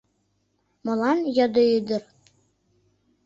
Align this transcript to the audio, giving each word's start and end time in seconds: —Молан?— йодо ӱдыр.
—Молан?— 0.85 1.19
йодо 1.37 1.61
ӱдыр. 1.77 2.01